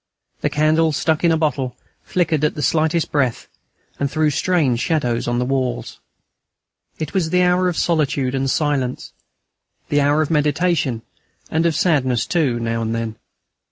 [0.39, 3.47] The candle, stuck in a bottle, flickered at the slightest breath,
[3.99, 5.99] and threw strange shadows on the walls.
[6.97, 9.13] It was the hour of solitude and silence,
[9.89, 11.03] the hour of meditation
[11.51, 13.17] and of sadness too now and then.